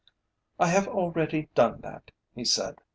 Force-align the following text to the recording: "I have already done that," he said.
"I 0.59 0.65
have 0.69 0.87
already 0.87 1.49
done 1.53 1.81
that," 1.81 2.09
he 2.33 2.43
said. 2.43 2.77